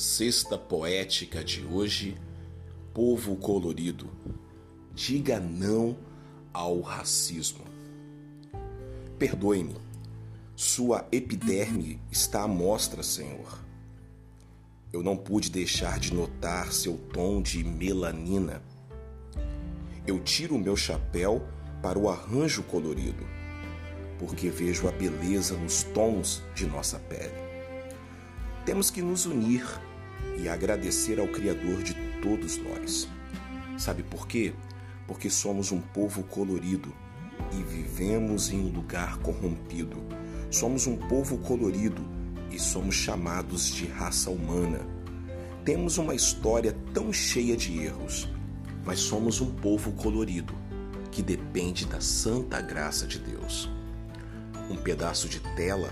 [0.00, 2.16] Sexta poética de hoje,
[2.94, 4.08] povo colorido,
[4.94, 5.94] diga não
[6.54, 7.66] ao racismo.
[9.18, 9.76] Perdoe-me,
[10.56, 13.62] sua epiderme está à mostra, Senhor.
[14.90, 18.62] Eu não pude deixar de notar seu tom de melanina.
[20.06, 21.46] Eu tiro o meu chapéu
[21.82, 23.26] para o arranjo colorido,
[24.18, 27.34] porque vejo a beleza nos tons de nossa pele.
[28.64, 29.89] Temos que nos unir
[30.36, 33.08] e agradecer ao Criador de todos nós.
[33.76, 34.52] Sabe por quê?
[35.06, 36.92] Porque somos um povo colorido
[37.52, 40.02] e vivemos em um lugar corrompido.
[40.50, 42.02] Somos um povo colorido
[42.50, 44.80] e somos chamados de raça humana.
[45.64, 48.28] Temos uma história tão cheia de erros,
[48.84, 50.54] mas somos um povo colorido
[51.10, 53.68] que depende da santa graça de Deus.
[54.70, 55.90] Um pedaço de tela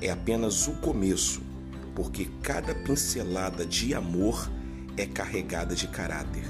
[0.00, 1.40] é apenas o começo
[1.98, 4.48] porque cada pincelada de amor
[4.96, 6.44] é carregada de caráter.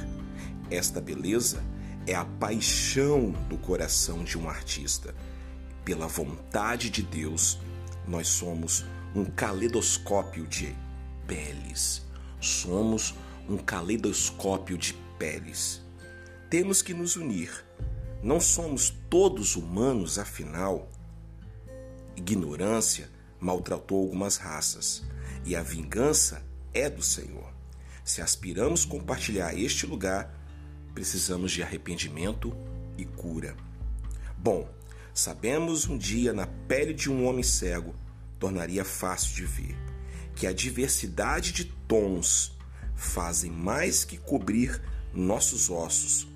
[0.70, 1.64] Esta beleza
[2.06, 5.14] é a paixão do coração de um artista.
[5.86, 7.58] Pela vontade de Deus,
[8.06, 10.77] nós somos um caleidoscópio de
[11.27, 12.05] peles.
[12.38, 13.14] Somos
[13.48, 15.83] um caleidoscópio de peles.
[16.50, 17.64] Temos que nos unir.
[18.22, 20.90] Não somos todos humanos, afinal.
[22.14, 23.08] Ignorância
[23.40, 25.08] maltratou algumas raças
[25.44, 27.53] e a vingança é do Senhor.
[28.05, 30.34] Se aspiramos compartilhar este lugar,
[30.95, 32.56] precisamos de arrependimento
[32.97, 33.56] e cura.
[34.36, 34.69] Bom,
[35.12, 37.95] sabemos um dia na pele de um homem cego
[38.39, 39.77] tornaria fácil de ver
[40.34, 42.56] que a diversidade de tons
[42.95, 44.80] fazem mais que cobrir
[45.12, 46.28] nossos ossos,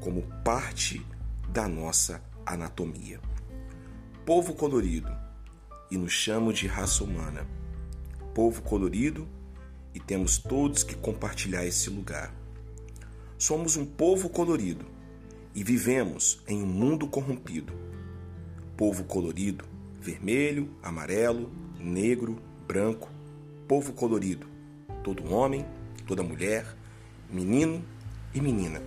[0.00, 1.04] como parte
[1.48, 3.20] da nossa anatomia.
[4.24, 5.10] Povo colorido,
[5.90, 7.46] e nos chamo de raça humana
[8.34, 9.28] povo colorido
[9.94, 12.34] e temos todos que compartilhar esse lugar.
[13.38, 14.84] Somos um povo colorido
[15.54, 17.72] e vivemos em um mundo corrompido.
[18.76, 19.64] Povo colorido,
[20.00, 21.48] vermelho, amarelo,
[21.78, 23.08] negro, branco,
[23.68, 24.48] povo colorido,
[25.04, 25.64] todo homem,
[26.04, 26.66] toda mulher,
[27.30, 27.84] menino
[28.34, 28.82] e menina,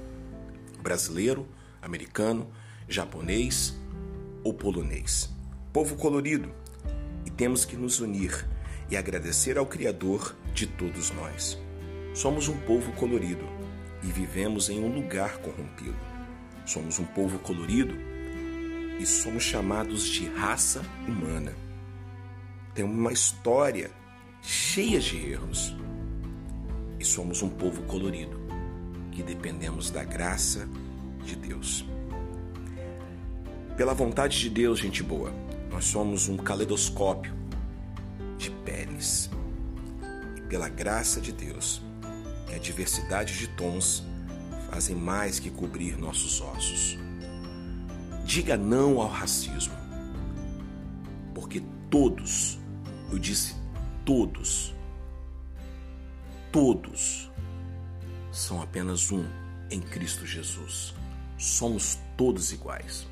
[0.83, 1.47] brasileiro,
[1.81, 2.47] americano,
[2.89, 3.77] japonês
[4.43, 5.29] ou polonês.
[5.71, 6.51] Povo colorido,
[7.25, 8.45] e temos que nos unir
[8.89, 11.57] e agradecer ao Criador de todos nós.
[12.13, 13.45] Somos um povo colorido
[14.03, 15.95] e vivemos em um lugar corrompido.
[16.65, 17.95] Somos um povo colorido
[18.99, 21.53] e somos chamados de raça humana.
[22.73, 23.91] Temos uma história
[24.41, 25.75] cheia de erros
[26.99, 28.39] e somos um povo colorido
[29.11, 30.67] que dependemos da graça
[31.23, 31.85] de Deus.
[33.75, 35.31] Pela vontade de Deus, gente boa,
[35.69, 37.36] nós somos um caleidoscópio
[40.35, 41.81] E pela graça de Deus,
[42.47, 44.03] que a diversidade de tons
[44.69, 46.97] fazem mais que cobrir nossos ossos.
[48.25, 49.75] Diga não ao racismo,
[51.33, 52.59] porque todos,
[53.11, 53.55] eu disse
[54.03, 54.73] todos,
[56.51, 57.31] todos
[58.31, 59.25] são apenas um
[59.69, 60.93] em Cristo Jesus.
[61.37, 63.07] Somos todos iguais.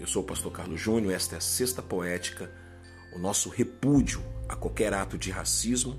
[0.00, 2.50] Eu sou o pastor Carlos Júnior, esta é a Sexta Poética
[3.12, 5.98] o nosso repúdio a qualquer ato de racismo,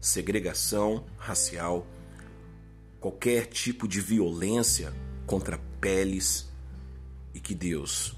[0.00, 1.86] segregação racial,
[3.00, 4.92] qualquer tipo de violência
[5.26, 6.50] contra peles
[7.34, 8.16] e que Deus,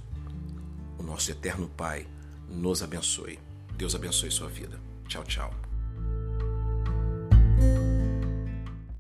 [0.98, 2.06] o nosso eterno Pai,
[2.48, 3.38] nos abençoe.
[3.76, 4.80] Deus abençoe sua vida.
[5.08, 5.63] Tchau, tchau.